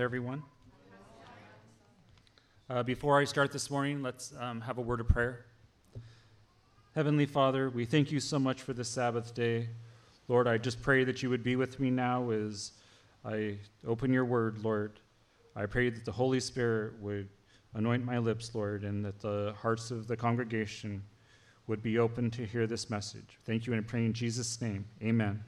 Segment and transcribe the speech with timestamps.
[0.00, 0.44] everyone.
[2.70, 5.44] Uh, before I start this morning, let's um, have a word of prayer.
[6.94, 9.70] Heavenly Father, we thank you so much for this Sabbath day.
[10.28, 12.74] Lord, I just pray that you would be with me now as
[13.24, 15.00] I open your word, Lord.
[15.56, 17.28] I pray that the Holy Spirit would
[17.74, 21.02] anoint my lips, Lord, and that the hearts of the congregation
[21.66, 23.36] would be open to hear this message.
[23.44, 24.84] Thank you and I pray in Jesus' name.
[25.02, 25.42] Amen.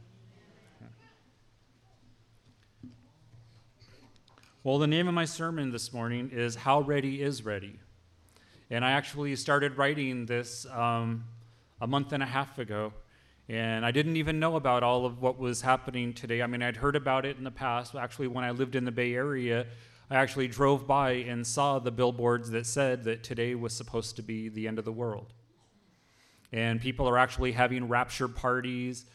[4.62, 7.78] Well, the name of my sermon this morning is How Ready is Ready.
[8.68, 11.24] And I actually started writing this um,
[11.80, 12.92] a month and a half ago.
[13.48, 16.42] And I didn't even know about all of what was happening today.
[16.42, 17.94] I mean, I'd heard about it in the past.
[17.94, 19.64] Actually, when I lived in the Bay Area,
[20.10, 24.22] I actually drove by and saw the billboards that said that today was supposed to
[24.22, 25.32] be the end of the world.
[26.52, 29.06] And people are actually having rapture parties.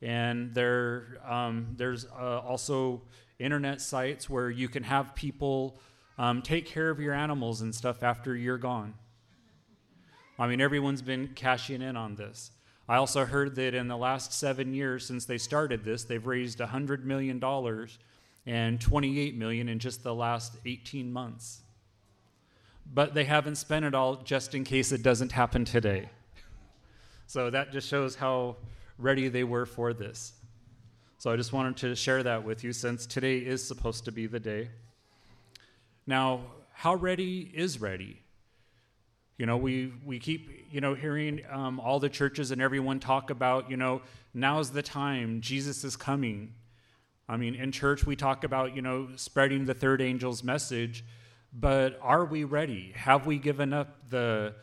[0.00, 3.02] And there, um, there's uh, also
[3.42, 5.78] internet sites where you can have people
[6.18, 8.94] um, take care of your animals and stuff after you're gone.
[10.38, 12.50] I mean, everyone's been cashing in on this.
[12.88, 16.58] I also heard that in the last seven years since they started this, they've raised
[16.58, 17.42] $100 million
[18.44, 21.62] and 28 million in just the last 18 months.
[22.92, 26.08] But they haven't spent it all just in case it doesn't happen today.
[27.26, 28.56] So that just shows how
[28.98, 30.32] ready they were for this.
[31.22, 34.26] So I just wanted to share that with you since today is supposed to be
[34.26, 34.70] the day.
[36.04, 36.40] Now,
[36.72, 38.20] how ready is ready?
[39.38, 43.30] You know, we, we keep, you know, hearing um, all the churches and everyone talk
[43.30, 44.02] about, you know,
[44.34, 46.54] now's the time, Jesus is coming.
[47.28, 51.04] I mean, in church, we talk about, you know, spreading the third angel's message,
[51.52, 52.94] but are we ready?
[52.96, 54.56] Have we given up the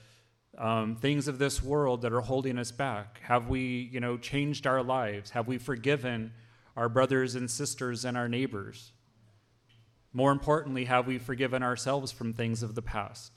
[0.58, 3.22] um, things of this world that are holding us back?
[3.24, 5.30] Have we, you know, changed our lives?
[5.30, 6.34] Have we forgiven
[6.80, 8.94] our brothers and sisters and our neighbors?
[10.14, 13.34] More importantly, have we forgiven ourselves from things of the past?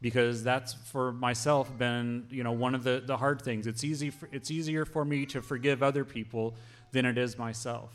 [0.00, 3.66] Because that's for myself been, you know, one of the, the hard things.
[3.66, 6.54] It's easy for, it's easier for me to forgive other people
[6.92, 7.92] than it is myself.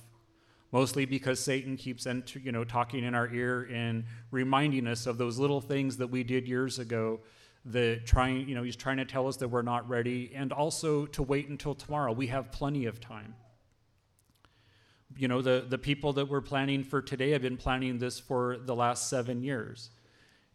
[0.74, 5.18] Mostly because Satan keeps enter, you know, talking in our ear and reminding us of
[5.18, 7.22] those little things that we did years ago
[7.64, 11.06] that trying, you know, he's trying to tell us that we're not ready and also
[11.06, 12.12] to wait until tomorrow.
[12.12, 13.36] We have plenty of time
[15.18, 18.58] you know, the, the people that we're planning for today have been planning this for
[18.58, 19.90] the last seven years.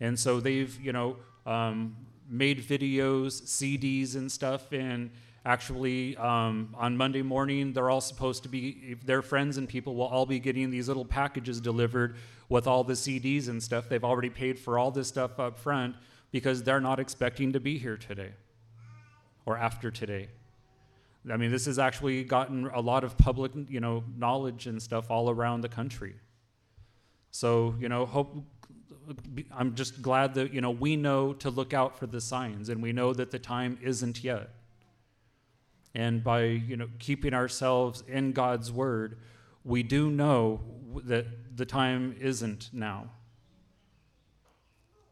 [0.01, 1.17] And so they've, you know,
[1.47, 1.97] um,
[2.29, 4.73] made videos, CDs, and stuff.
[4.73, 5.11] And
[5.45, 10.07] actually, um, on Monday morning, they're all supposed to be, their friends and people will
[10.07, 12.17] all be getting these little packages delivered
[12.49, 13.89] with all the CDs and stuff.
[13.89, 15.97] They've already paid for all this stuff up front
[16.31, 18.33] because they're not expecting to be here today
[19.47, 20.29] or after today.
[21.31, 25.11] I mean, this has actually gotten a lot of public, you know, knowledge and stuff
[25.11, 26.15] all around the country.
[27.31, 28.37] So, you know, hope
[29.51, 32.83] I'm just glad that, you know, we know to look out for the signs and
[32.83, 34.51] we know that the time isn't yet.
[35.95, 39.19] And by, you know, keeping ourselves in God's word,
[39.65, 40.61] we do know
[41.05, 43.11] that the time isn't now.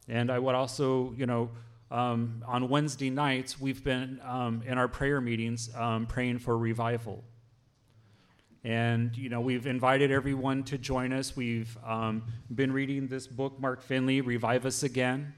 [0.08, 1.50] And I would also, you know,
[1.92, 7.22] um, on Wednesday nights, we've been um, in our prayer meetings um, praying for revival.
[8.64, 11.36] And, you know, we've invited everyone to join us.
[11.36, 12.22] We've um,
[12.54, 15.34] been reading this book, Mark Finley, Revive Us Again.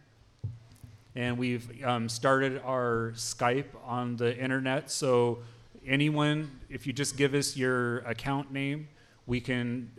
[1.16, 4.90] And we've um, started our Skype on the internet.
[4.90, 5.40] So,
[5.84, 8.88] anyone, if you just give us your account name,
[9.26, 9.90] we can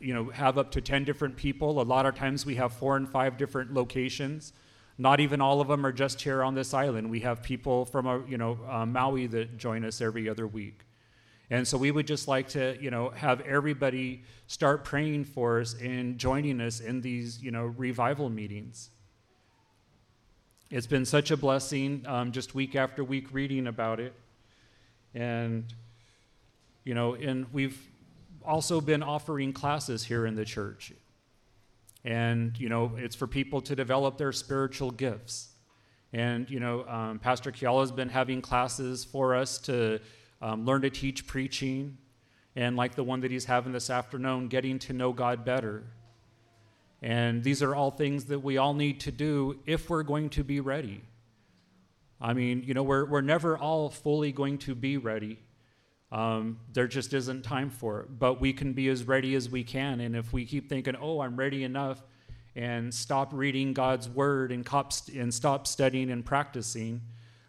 [0.00, 2.96] you know have up to 10 different people a lot of times we have four
[2.96, 4.52] and five different locations
[4.98, 7.10] not even all of them are just here on this island.
[7.10, 10.80] We have people from uh, you know uh, Maui that join us every other week.
[11.52, 15.74] And so we would just like to, you know, have everybody start praying for us
[15.74, 18.88] and joining us in these, you know, revival meetings.
[20.70, 24.14] It's been such a blessing um, just week after week reading about it.
[25.14, 25.66] And,
[26.84, 27.78] you know, and we've
[28.42, 30.94] also been offering classes here in the church.
[32.04, 35.50] And, you know, it's for people to develop their spiritual gifts.
[36.12, 40.00] And, you know, um, Pastor Kiala has been having classes for us to
[40.42, 41.96] um, learn to teach preaching,
[42.56, 45.84] and like the one that he's having this afternoon, getting to know God better.
[47.00, 50.44] And these are all things that we all need to do if we're going to
[50.44, 51.02] be ready.
[52.20, 55.38] I mean, you know, we're, we're never all fully going to be ready.
[56.12, 58.18] Um, there just isn't time for it.
[58.18, 60.00] But we can be as ready as we can.
[60.00, 62.02] And if we keep thinking, oh, I'm ready enough,
[62.54, 64.68] and stop reading God's word and,
[65.16, 67.00] and stop studying and practicing,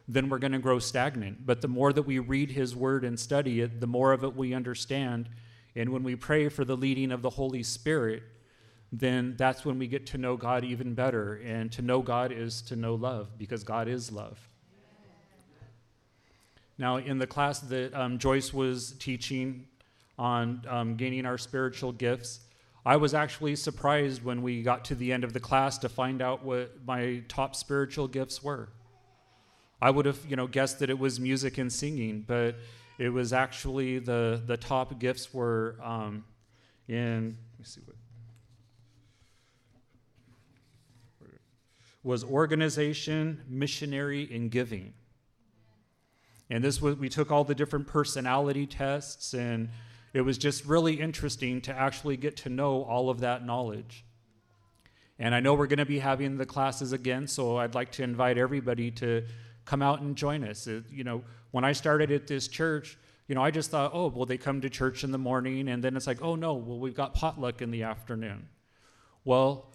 [0.08, 1.46] then we're going to grow stagnant.
[1.46, 4.36] But the more that we read His word and study it, the more of it
[4.36, 5.30] we understand.
[5.76, 8.24] And when we pray for the leading of the Holy Spirit,
[8.92, 11.36] then that's when we get to know God even better.
[11.36, 14.40] And to know God is to know love because God is love.
[16.78, 19.68] Now, in the class that um, Joyce was teaching
[20.18, 22.42] on um, gaining our spiritual gifts,
[22.86, 26.22] I was actually surprised when we got to the end of the class to find
[26.22, 28.70] out what my top spiritual gifts were.
[29.82, 32.56] I would have, you know, guessed that it was music and singing, but
[32.98, 36.24] it was actually the the top gifts were um,
[36.88, 37.38] in.
[37.54, 37.96] Let me see what
[42.04, 44.94] was organization, missionary, and giving.
[46.50, 49.70] And this was we took all the different personality tests, and
[50.14, 54.06] it was just really interesting to actually get to know all of that knowledge.
[55.20, 58.04] And I know we're going to be having the classes again, so I'd like to
[58.04, 59.24] invite everybody to
[59.66, 60.68] come out and join us.
[60.68, 62.98] It, you know, when I started at this church,
[63.28, 65.84] you know, I just thought, oh, well, they come to church in the morning, and
[65.84, 68.50] then it's like, oh no, well, we've got potluck in the afternoon.
[69.24, 69.74] Well,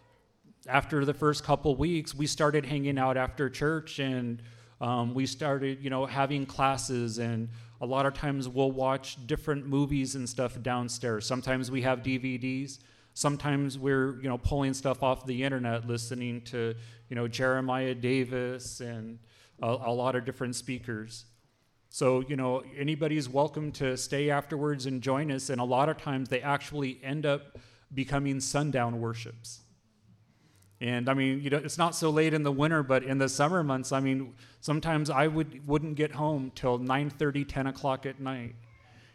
[0.66, 4.42] after the first couple weeks, we started hanging out after church and
[4.80, 7.48] um, we started, you know, having classes and
[7.80, 11.26] a lot of times we'll watch different movies and stuff downstairs.
[11.26, 12.78] Sometimes we have DVDs.
[13.14, 16.74] Sometimes we're, you know, pulling stuff off the internet, listening to,
[17.08, 19.18] you know, Jeremiah Davis and
[19.62, 21.24] a, a lot of different speakers.
[21.90, 25.50] So, you know, anybody's welcome to stay afterwards and join us.
[25.50, 27.58] And a lot of times they actually end up
[27.94, 29.60] becoming sundown worships.
[30.80, 33.28] And I mean, you know, it's not so late in the winter, but in the
[33.28, 38.20] summer months, I mean, sometimes I would wouldn't get home till 9:30, 10 o'clock at
[38.20, 38.54] night.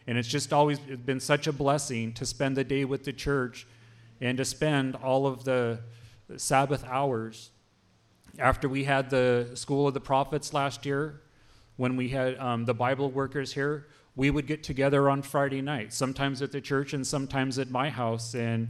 [0.05, 3.65] And it's just always been such a blessing to spend the day with the church
[4.19, 5.79] and to spend all of the
[6.35, 7.51] Sabbath hours.
[8.39, 11.21] After we had the School of the Prophets last year,
[11.77, 15.93] when we had um, the Bible workers here, we would get together on Friday night,
[15.93, 18.35] sometimes at the church and sometimes at my house.
[18.35, 18.69] And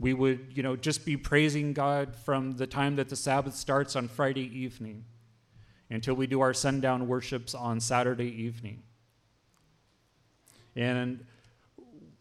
[0.00, 3.96] we would, you know, just be praising God from the time that the Sabbath starts
[3.96, 5.04] on Friday evening
[5.90, 8.82] until we do our sundown worships on Saturday evening.
[10.76, 11.24] And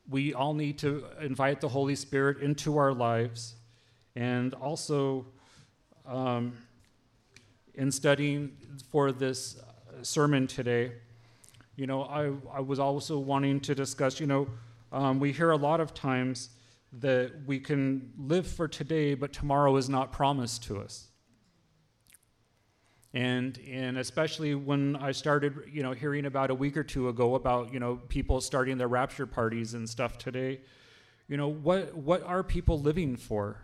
[0.10, 3.56] we all need to invite the Holy Spirit into our lives.
[4.16, 5.28] And also,
[6.08, 6.54] um,
[7.76, 8.58] in studying
[8.92, 9.62] for this
[10.02, 10.94] sermon today,
[11.76, 14.48] you know, I, I was also wanting to discuss, you know,
[14.92, 16.50] um, we hear a lot of times
[17.00, 21.08] that we can live for today, but tomorrow is not promised to us.
[23.14, 27.36] And, and especially when I started, you know, hearing about a week or two ago
[27.36, 30.62] about, you know, people starting their rapture parties and stuff today,
[31.28, 33.62] you know, what, what are people living for?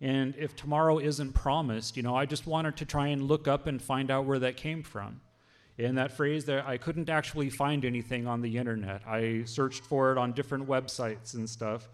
[0.00, 3.66] And if tomorrow isn't promised, you know, I just wanted to try and look up
[3.66, 5.20] and find out where that came from.
[5.78, 9.02] And that phrase there, I couldn't actually find anything on the internet.
[9.06, 11.88] I searched for it on different websites and stuff.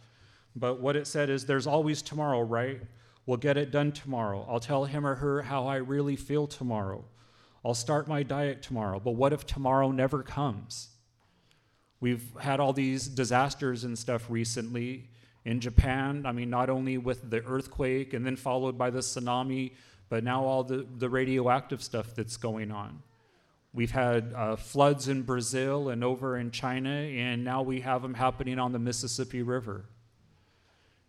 [0.54, 2.81] But what it said is there's always tomorrow, right?
[3.26, 4.46] We'll get it done tomorrow.
[4.49, 7.04] I'll tell him or her how I really feel tomorrow.
[7.64, 9.00] I'll start my diet tomorrow.
[9.00, 10.88] But what if tomorrow never comes?
[12.00, 15.08] We've had all these disasters and stuff recently
[15.44, 16.26] in Japan.
[16.26, 19.72] I mean, not only with the earthquake and then followed by the tsunami,
[20.08, 23.02] but now all the, the radioactive stuff that's going on.
[23.72, 28.14] We've had uh, floods in Brazil and over in China, and now we have them
[28.14, 29.87] happening on the Mississippi River.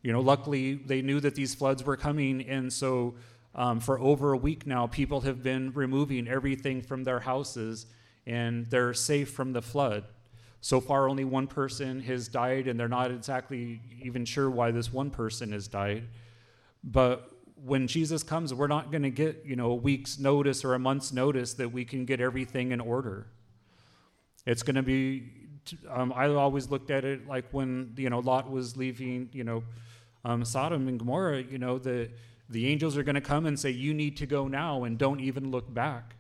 [0.04, 3.16] You know, luckily they knew that these floods were coming, and so
[3.56, 7.86] um, for over a week now, people have been removing everything from their houses,
[8.26, 10.04] and they're safe from the flood.
[10.62, 14.92] So far, only one person has died, and they're not exactly even sure why this
[14.92, 16.08] one person has died.
[16.84, 17.30] But
[17.64, 20.80] when Jesus comes, we're not going to get, you know, a week's notice or a
[20.80, 23.28] month's notice that we can get everything in order.
[24.46, 25.32] It's going to be.
[25.90, 29.64] Um, I always looked at it like when you know Lot was leaving, you know,
[30.26, 32.10] um, Sodom and Gomorrah, you know, the,
[32.50, 35.20] the angels are going to come and say, You need to go now, and don't
[35.20, 36.16] even look back.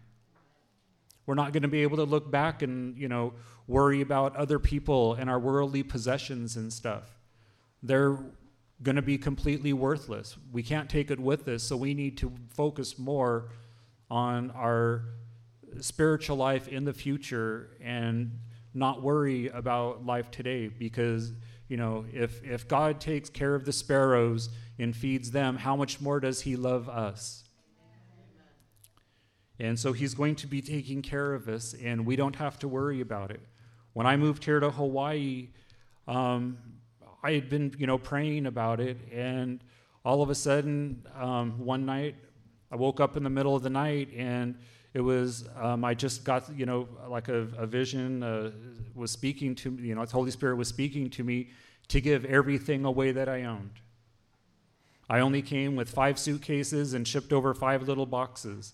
[1.25, 3.33] We're not going to be able to look back and, you know,
[3.67, 7.17] worry about other people and our worldly possessions and stuff.
[7.81, 8.17] They're
[8.81, 10.35] going to be completely worthless.
[10.51, 13.49] We can't take it with us, so we need to focus more
[14.11, 15.05] on our
[15.79, 18.39] spiritual life in the future and
[18.73, 21.31] not worry about life today because
[21.73, 25.99] you know, if, if God takes care of the sparrows and feeds them, how much
[25.99, 27.45] more does He love us?
[29.57, 32.67] And so He's going to be taking care of us, and we don't have to
[32.67, 33.39] worry about it.
[33.93, 35.49] When I moved here to Hawaii,
[36.07, 36.59] um,
[37.23, 39.63] I had been, you know, praying about it, and
[40.05, 42.17] all of a sudden, um, one night,
[42.71, 44.59] I woke up in the middle of the night, and
[44.93, 48.51] it was um, I just got, you know, like a, a vision uh,
[48.93, 49.87] was speaking to me.
[49.87, 51.49] You know, the Holy Spirit was speaking to me,
[51.89, 53.81] to give everything away that I owned.
[55.09, 58.73] I only came with five suitcases and shipped over five little boxes.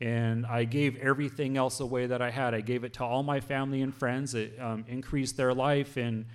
[0.00, 2.54] And I gave everything else away that I had.
[2.54, 4.34] I gave it to all my family and friends.
[4.34, 5.96] It um, increased their life.
[5.96, 6.26] And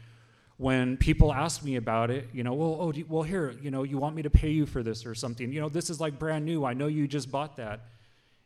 [0.57, 3.83] when people ask me about it, you know, well, oh, you, well, here, you know,
[3.83, 5.51] you want me to pay you for this or something?
[5.51, 6.63] You know, this is like brand new.
[6.63, 7.81] I know you just bought that.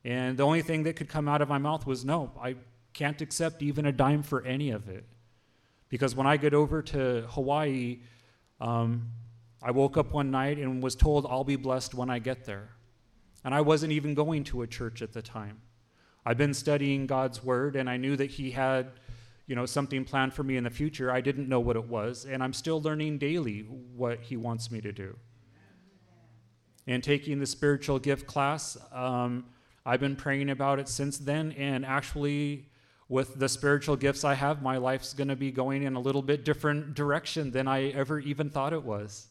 [0.06, 2.56] And the only thing that could come out of my mouth was, no, I
[2.94, 5.06] can't accept even a dime for any of it.
[5.90, 8.00] Because when I get over to Hawaii,
[8.62, 9.10] um,
[9.62, 12.70] I woke up one night and was told I'll be blessed when I get there.
[13.44, 15.62] And I wasn't even going to a church at the time.
[16.26, 18.92] I've been studying God's word and I knew that he had,
[19.48, 21.12] you know, something planned for me in the future.
[21.12, 24.80] I didn't know what it was, and I'm still learning daily what he wants me
[24.82, 25.16] to do.
[26.86, 29.46] And taking the spiritual gift class, um,
[29.90, 32.70] I've been praying about it since then, and actually
[33.08, 36.22] with the spiritual gifts I have, my life's going to be going in a little
[36.22, 39.30] bit different direction than I ever even thought it was.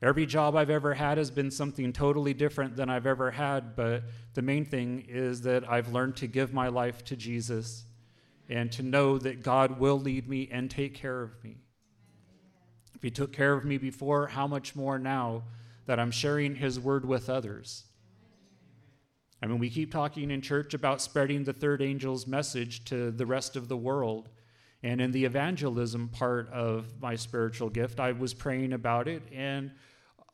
[0.00, 4.04] Every job I've ever had has been something totally different than I've ever had, but
[4.34, 7.86] the main thing is that I've learned to give my life to Jesus
[8.48, 11.56] and to know that God will lead me and take care of me.
[12.94, 15.42] If He took care of me before, how much more now
[15.86, 17.86] that I'm sharing His word with others?
[19.42, 23.26] I mean, we keep talking in church about spreading the third angel's message to the
[23.26, 24.28] rest of the world.
[24.82, 29.70] And in the evangelism part of my spiritual gift, I was praying about it and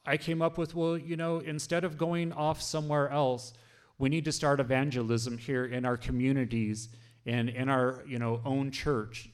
[0.06, 3.52] I came up with, well, you know, instead of going off somewhere else,
[3.98, 6.88] we need to start evangelism here in our communities
[7.26, 9.28] and in our, you know, own church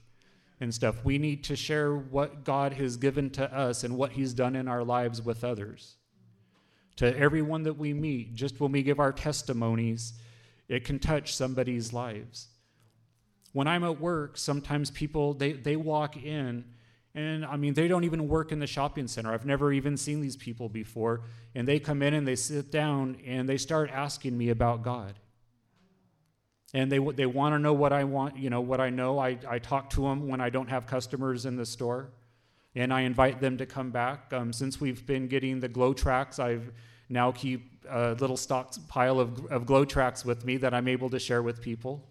[0.61, 1.04] and stuff.
[1.04, 4.66] We need to share what God has given to us and what He's done in
[4.66, 5.96] our lives with others.
[6.97, 10.15] To everyone that we meet, just when we give our testimonies,
[10.69, 12.49] it can touch somebody's lives.
[13.53, 16.65] When I'm at work, sometimes people they, they walk in
[17.17, 19.33] and I mean, they don't even work in the shopping center.
[19.33, 21.23] I've never even seen these people before.
[21.55, 25.15] And they come in and they sit down and they start asking me about God.
[26.75, 29.19] And they, they want to know what I want, you know, what I know.
[29.19, 32.11] I, I talk to them when I don't have customers in the store.
[32.76, 34.33] And I invite them to come back.
[34.33, 36.71] Um, since we've been getting the GLOW tracts, I've
[37.09, 41.18] now keep a little stockpile of, of GLOW tracts with me that I'm able to
[41.18, 42.04] share with people.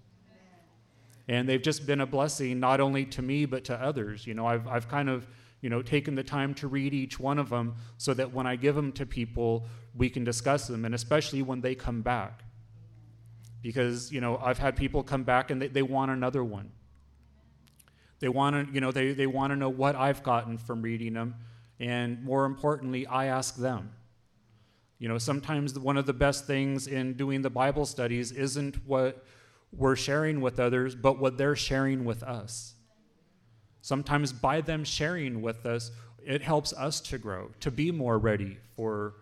[1.27, 4.27] And they've just been a blessing not only to me but to others.
[4.27, 5.27] You know i've, I've kind of
[5.61, 8.55] you know taken the time to read each one of them so that when i
[8.55, 12.43] give them to people we can discuss them and especially when they come back.
[13.61, 16.71] Because you know i've had people come back and they, they want another one
[18.25, 21.13] they want to you know they, they want to know what i've gotten from reading
[21.13, 21.35] them
[21.79, 23.91] and more importantly i ask them
[24.97, 29.23] you know sometimes one of the best things in doing the bible studies isn't what
[29.77, 32.73] we're sharing with others, but what they're sharing with us.
[33.81, 35.91] Sometimes by them sharing with us,
[36.25, 39.15] it helps us to grow, to be more ready for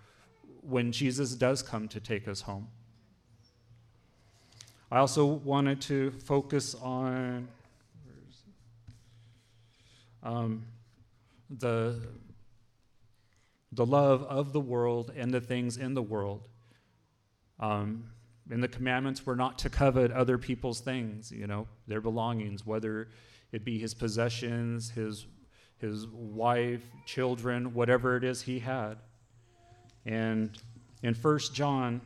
[0.61, 2.69] when Jesus does come to take us home.
[4.89, 7.47] I also wanted to focus on
[10.23, 10.65] um,
[11.49, 11.99] the,
[13.71, 16.47] the love of the world and the things in the world.
[17.59, 18.05] Um,
[18.49, 23.09] in the commandments, we're not to covet other people's things, you know, their belongings, whether
[23.51, 25.27] it be his possessions, his,
[25.77, 28.97] his wife, children, whatever it is he had.
[30.05, 30.57] And
[31.03, 32.01] in 1 John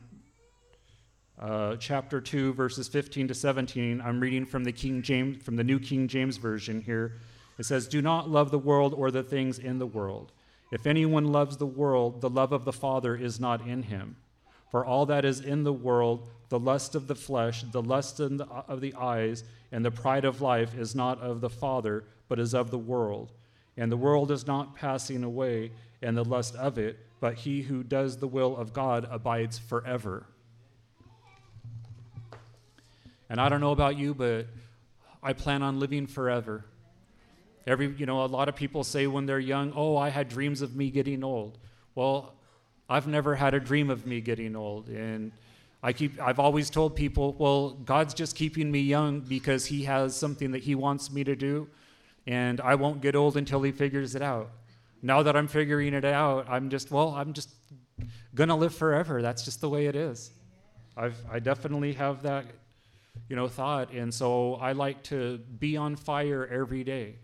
[1.40, 5.64] uh, chapter 2, verses 15 to 17, I'm reading from the King James, from the
[5.64, 7.14] New King James Version here.
[7.58, 10.32] It says, Do not love the world or the things in the world.
[10.70, 14.16] If anyone loves the world, the love of the Father is not in him.
[14.70, 18.80] For all that is in the world, the lust of the flesh, the lust of
[18.80, 22.70] the eyes, and the pride of life is not of the Father, but is of
[22.70, 23.32] the world.
[23.76, 25.72] And the world is not passing away,
[26.02, 30.26] and the lust of it, but he who does the will of God abides forever.
[33.30, 34.46] And I don't know about you, but
[35.22, 36.64] I plan on living forever.
[37.68, 40.62] Every, you know, a lot of people say when they're young, oh, I had dreams
[40.62, 41.58] of me getting old.
[41.94, 42.34] Well,
[42.88, 44.88] I've never had a dream of me getting old.
[44.88, 45.32] And
[45.82, 50.16] I keep, I've always told people, well, God's just keeping me young because He has
[50.16, 51.68] something that He wants me to do,
[52.26, 54.50] and I won't get old until He figures it out.
[55.02, 57.50] Now that I'm figuring it out, I'm just, well, I'm just
[58.34, 59.20] gonna live forever.
[59.20, 60.32] That's just the way it is.
[60.96, 62.46] I've, I definitely have that,
[63.28, 67.16] you know, thought, and so I like to be on fire every day.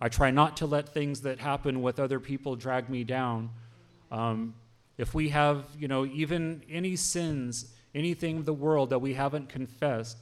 [0.00, 3.50] I try not to let things that happen with other people drag me down.
[4.10, 4.54] Um,
[4.96, 9.48] if we have, you know, even any sins, anything of the world that we haven't
[9.48, 10.18] confessed,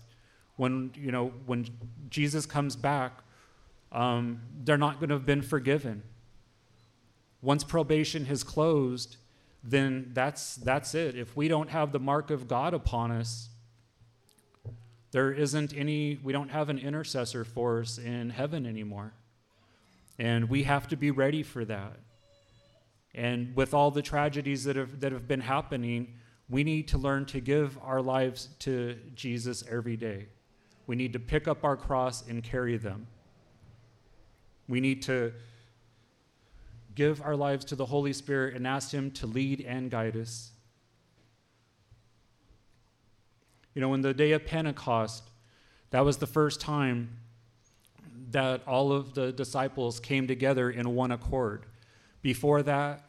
[0.56, 1.66] when, you know, when
[2.08, 3.20] Jesus comes back,
[3.92, 6.02] um, they're not going to have been forgiven.
[7.42, 9.16] Once probation has closed
[9.66, 11.16] then that's that's it.
[11.16, 13.48] If we don't have the mark of God upon us,
[15.10, 19.12] there isn't any we don't have an intercessor for us in heaven anymore.
[20.18, 21.98] And we have to be ready for that.
[23.14, 26.14] And with all the tragedies that have that have been happening,
[26.48, 30.28] we need to learn to give our lives to Jesus every day.
[30.86, 33.06] We need to pick up our cross and carry them.
[34.68, 35.32] We need to
[36.94, 40.50] give our lives to the Holy Spirit and ask Him to lead and guide us.
[43.74, 45.24] You know, in the day of Pentecost,
[45.90, 47.10] that was the first time
[48.30, 51.66] that all of the disciples came together in one accord.
[52.22, 53.04] Before that,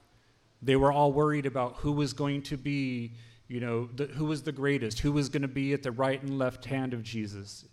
[0.61, 3.13] they were all worried about who was going to be,
[3.47, 6.21] you know, the, who was the greatest, who was going to be at the right
[6.21, 7.65] and left hand of Jesus.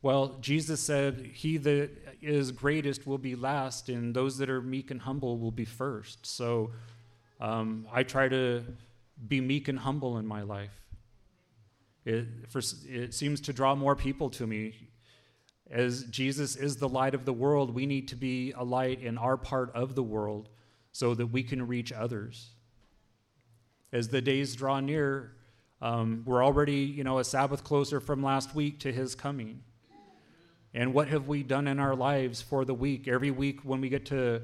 [0.00, 1.90] Well, Jesus said, He that
[2.22, 6.24] is greatest will be last, and those that are meek and humble will be first.
[6.26, 6.70] So
[7.40, 8.64] um, I try to
[9.26, 10.80] be meek and humble in my life.
[12.04, 14.87] It, for, it seems to draw more people to me.
[15.70, 19.18] As Jesus is the light of the world, we need to be a light in
[19.18, 20.48] our part of the world
[20.92, 22.50] so that we can reach others.
[23.92, 25.32] As the days draw near,
[25.80, 29.62] um, we're already, you know, a Sabbath closer from last week to his coming.
[30.74, 33.08] And what have we done in our lives for the week?
[33.08, 34.42] Every week when we get to,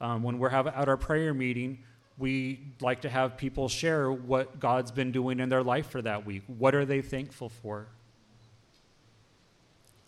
[0.00, 1.84] um, when we're have, at our prayer meeting,
[2.18, 6.26] we like to have people share what God's been doing in their life for that
[6.26, 6.42] week.
[6.46, 7.88] What are they thankful for?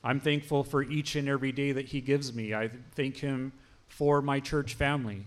[0.06, 2.54] I'm thankful for each and every day that He gives me.
[2.54, 3.52] I thank Him
[3.88, 5.24] for my church family.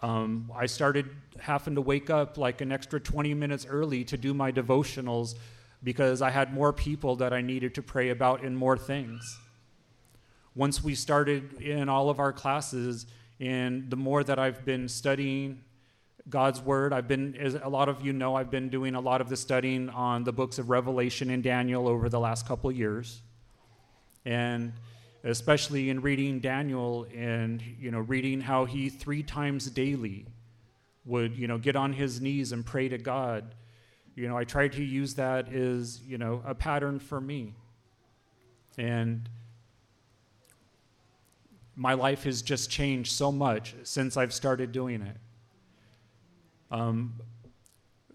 [0.00, 4.32] Um, I started having to wake up like an extra 20 minutes early to do
[4.32, 5.34] my devotionals
[5.82, 9.38] because I had more people that I needed to pray about and more things.
[10.54, 13.06] Once we started in all of our classes,
[13.40, 15.60] and the more that I've been studying
[16.30, 19.20] God's Word, I've been, as a lot of you know, I've been doing a lot
[19.20, 23.20] of the studying on the books of Revelation and Daniel over the last couple years.
[24.24, 24.72] And
[25.22, 30.26] especially in reading Daniel and, you know, reading how he three times daily
[31.04, 33.54] would, you know, get on his knees and pray to God
[34.14, 37.54] you know, I tried to use that as, you know, a pattern for me.
[38.78, 39.28] And
[41.74, 45.16] my life has just changed so much since I've started doing it.
[46.70, 47.14] Um,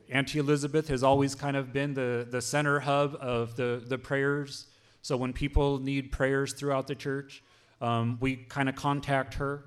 [0.09, 4.67] Auntie Elizabeth has always kind of been the, the center hub of the, the prayers.
[5.01, 7.43] So when people need prayers throughout the church,
[7.81, 9.65] um, we kind of contact her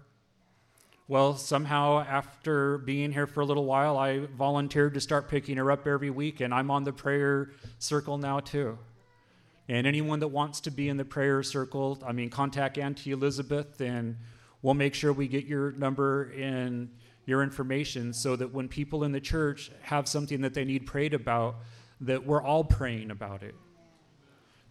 [1.13, 5.71] well, somehow after being here for a little while, I volunteered to start picking her
[5.71, 8.79] up every week, and I'm on the prayer circle now too.
[9.69, 13.81] And anyone that wants to be in the prayer circle, I mean, contact Auntie Elizabeth,
[13.83, 14.17] and
[14.63, 16.89] we'll make sure we get your number and
[17.27, 21.13] your information so that when people in the church have something that they need prayed
[21.13, 21.57] about,
[22.01, 23.55] that we're all praying about it.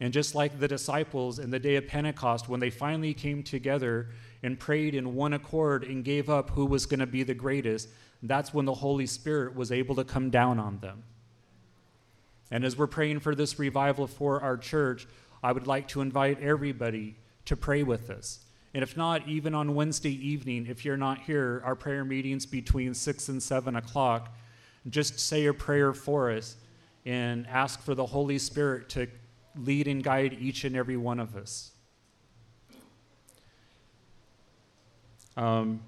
[0.02, 4.10] And just like the disciples in the day of Pentecost, when they finally came together
[4.42, 7.88] and prayed in one accord and gave up who was going to be the greatest,
[8.24, 11.04] that's when the Holy Spirit was able to come down on them.
[12.50, 15.08] And as we're praying for this revival for our church,
[15.44, 18.40] I would like to invite everybody to pray with us.
[18.74, 22.96] And if not, even on Wednesday evening, if you're not here, our prayer meetings between
[22.96, 24.36] 6 and 7 o'clock,
[24.90, 26.56] just say a prayer for us
[27.06, 29.08] and ask for the Holy Spirit to
[29.56, 31.72] lead and guide each and every one of us.
[35.38, 35.82] Um,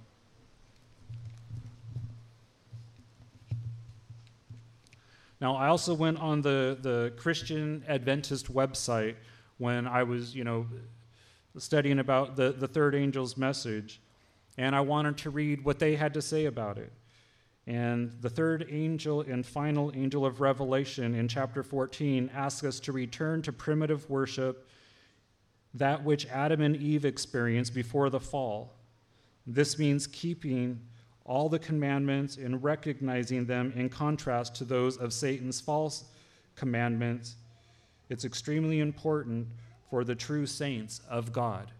[5.41, 9.15] now, I also went on the, the Christian Adventist website
[9.57, 10.65] when I was, you know,
[11.57, 14.01] studying about the, the third angel's message,
[14.57, 16.91] and I wanted to read what they had to say about it.
[17.65, 22.91] And the third angel and final angel of Revelation in chapter 14 asks us to
[22.91, 24.67] return to primitive worship,
[25.73, 28.73] that which Adam and Eve experienced before the fall.
[29.47, 30.81] This means keeping
[31.25, 36.05] all the commandments and recognizing them in contrast to those of Satan's false
[36.55, 37.35] commandments.
[38.09, 39.47] It's extremely important
[39.89, 41.71] for the true saints of God.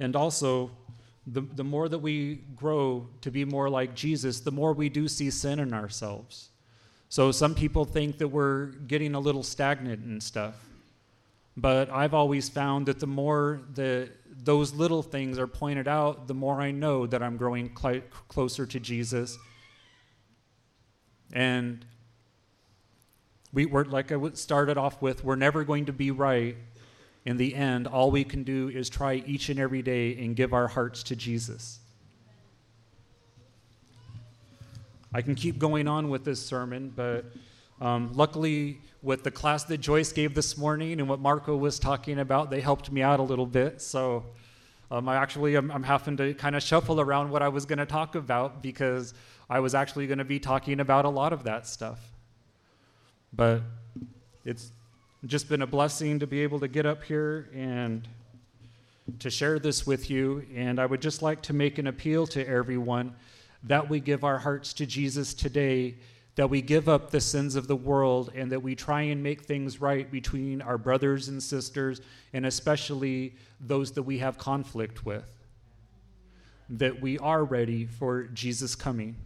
[0.00, 0.70] And also,
[1.26, 5.06] the, the more that we grow to be more like Jesus, the more we do
[5.08, 6.50] see sin in ourselves.
[7.08, 10.54] So some people think that we're getting a little stagnant and stuff.
[11.56, 14.10] But I've always found that the more that
[14.44, 18.64] those little things are pointed out, the more I know that I'm growing cl- closer
[18.64, 19.36] to Jesus.
[21.32, 21.84] And
[23.52, 26.56] we were, like I started off with, we're never going to be right,
[27.24, 30.52] in the end, all we can do is try each and every day and give
[30.52, 31.78] our hearts to Jesus.
[35.12, 37.26] I can keep going on with this sermon, but
[37.80, 42.18] um, luckily, with the class that Joyce gave this morning and what Marco was talking
[42.18, 43.80] about, they helped me out a little bit.
[43.80, 44.24] So
[44.90, 47.78] um, I actually am I'm having to kind of shuffle around what I was going
[47.78, 49.14] to talk about because
[49.48, 51.98] I was actually going to be talking about a lot of that stuff.
[53.32, 53.62] But
[54.44, 54.72] it's
[55.26, 58.08] just been a blessing to be able to get up here and
[59.18, 60.46] to share this with you.
[60.54, 63.14] And I would just like to make an appeal to everyone
[63.64, 65.96] that we give our hearts to Jesus today,
[66.36, 69.42] that we give up the sins of the world, and that we try and make
[69.42, 72.00] things right between our brothers and sisters,
[72.32, 75.26] and especially those that we have conflict with.
[76.70, 79.16] That we are ready for Jesus' coming.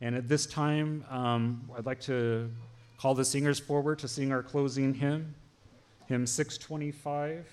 [0.00, 2.50] And at this time, um, I'd like to
[2.98, 5.34] call the singers forward to sing our closing hymn,
[6.06, 7.46] hymn 625.